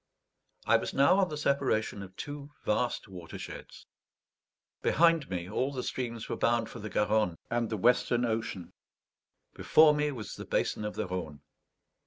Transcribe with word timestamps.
I 0.65 0.77
was 0.77 0.95
now 0.95 1.19
on 1.19 1.29
the 1.29 1.37
separation 1.37 2.01
of 2.01 2.15
two 2.15 2.49
vast 2.65 3.07
watersheds; 3.07 3.85
behind 4.81 5.29
me 5.29 5.47
all 5.47 5.71
the 5.71 5.83
streams 5.83 6.27
were 6.27 6.35
bound 6.37 6.69
for 6.71 6.79
the 6.79 6.89
Garonne 6.89 7.37
and 7.51 7.69
the 7.69 7.77
Western 7.77 8.25
Ocean; 8.25 8.73
before 9.53 9.93
me 9.93 10.11
was 10.11 10.37
the 10.37 10.45
basin 10.45 10.85
of 10.85 10.95
the 10.95 11.05
Rhone. 11.05 11.41